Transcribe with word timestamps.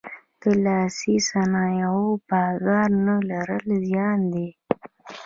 د 0.41 0.43
لاسي 0.63 1.15
صنایعو 1.29 2.07
بازار 2.29 2.89
نه 3.05 3.15
لرل 3.29 3.67
زیان 3.87 4.19
دی. 4.33 4.47